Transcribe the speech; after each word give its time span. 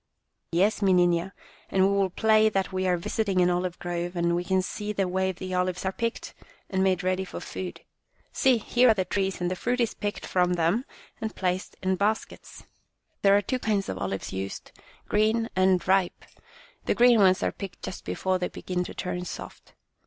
"Yes, 0.51 0.81
mi 0.81 0.93
nina, 0.93 1.31
and 1.69 1.83
we 1.87 1.95
will 1.95 2.09
play 2.09 2.49
that 2.49 2.73
we 2.73 2.87
are 2.87 2.97
visiting 2.97 3.39
an 3.39 3.51
olive 3.51 3.77
grove, 3.77 4.15
and 4.15 4.35
we 4.35 4.43
can 4.43 4.63
see 4.63 4.91
the 4.91 5.07
way 5.07 5.31
the 5.31 5.53
olives 5.53 5.85
are 5.85 5.91
picked 5.91 6.33
and 6.71 6.83
made 6.83 7.03
ready 7.03 7.23
for 7.23 7.39
food. 7.39 7.81
See, 8.33 8.57
here 8.57 8.89
are 8.89 8.93
the 8.95 9.05
trees, 9.05 9.39
and 9.39 9.51
the 9.51 9.55
fruit 9.55 9.79
is 9.79 9.93
picked 9.93 10.25
from 10.25 10.53
them 10.53 10.85
and 11.21 11.35
placed 11.35 11.75
in 11.83 11.97
baskets. 11.97 12.63
8o 12.63 12.63
Our 12.63 12.65
Little 12.81 12.89
Spanish 12.89 13.05
Cousin 13.05 13.19
There 13.21 13.37
are 13.37 13.41
two 13.43 13.59
kinds 13.59 13.89
of 13.89 13.97
olives 13.99 14.33
used, 14.33 14.71
green 15.07 15.49
and 15.55 15.87
ripe, 15.87 16.25
the 16.85 16.95
green 16.95 17.19
ones 17.19 17.43
are 17.43 17.51
picked 17.51 17.83
just 17.83 18.03
before 18.03 18.39
they 18.39 18.47
begin 18.47 18.83
to 18.85 18.95
turn 18.95 19.23
soft. 19.23 19.75